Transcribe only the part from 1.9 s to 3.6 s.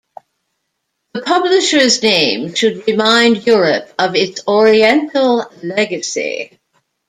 name should remind